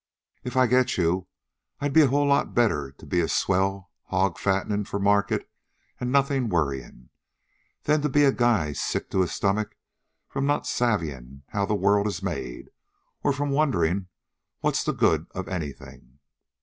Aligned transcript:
If 0.43 0.57
I 0.57 0.65
get 0.65 0.97
you, 0.97 1.27
I'd 1.79 1.93
be 1.93 2.01
a 2.01 2.07
whole 2.07 2.25
lot 2.25 2.55
better 2.55 2.91
to 2.91 3.05
be 3.05 3.19
a 3.21 3.27
swell 3.27 3.91
hog 4.05 4.39
fattenin' 4.39 4.85
for 4.87 4.97
market 4.99 5.47
an' 5.99 6.09
nothin' 6.11 6.49
worryin', 6.49 7.11
than 7.83 8.01
to 8.01 8.09
be 8.09 8.23
a 8.23 8.31
guy 8.31 8.73
sick 8.73 9.11
to 9.11 9.21
his 9.21 9.31
stomach 9.31 9.77
from 10.27 10.47
not 10.47 10.65
savvyin' 10.65 11.43
how 11.49 11.67
the 11.67 11.75
world 11.75 12.07
is 12.07 12.23
made 12.23 12.71
or 13.21 13.31
from 13.31 13.51
wonderin' 13.51 14.07
what's 14.61 14.83
the 14.83 14.91
good 14.93 15.27
of 15.35 15.47
anything." 15.47 16.17